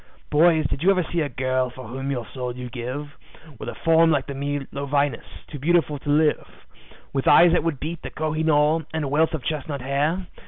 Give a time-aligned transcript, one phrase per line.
[0.31, 3.09] "Boys, did you ever see a girl for whom your soul you'd give,
[3.59, 6.65] With a form like the Milo Venus, too beautiful to live;
[7.13, 10.25] With eyes that would beat the Koh i noor, and a wealth of chestnut hair?